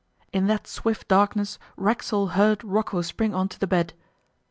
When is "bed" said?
3.67-3.93